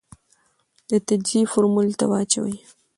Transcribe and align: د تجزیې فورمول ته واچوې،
د 0.89 0.91
تجزیې 1.07 1.49
فورمول 1.51 1.87
ته 1.99 2.05
واچوې، 2.11 2.57